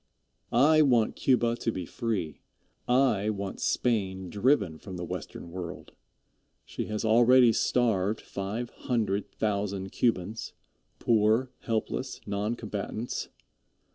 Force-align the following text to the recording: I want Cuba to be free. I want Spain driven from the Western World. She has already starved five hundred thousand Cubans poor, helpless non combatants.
I 0.51 0.81
want 0.81 1.15
Cuba 1.15 1.55
to 1.57 1.71
be 1.71 1.85
free. 1.85 2.39
I 2.87 3.29
want 3.29 3.59
Spain 3.59 4.31
driven 4.31 4.79
from 4.79 4.97
the 4.97 5.03
Western 5.05 5.51
World. 5.51 5.91
She 6.65 6.85
has 6.85 7.05
already 7.05 7.53
starved 7.53 8.19
five 8.19 8.71
hundred 8.71 9.29
thousand 9.31 9.91
Cubans 9.91 10.53
poor, 10.97 11.51
helpless 11.65 12.19
non 12.25 12.55
combatants. 12.55 13.29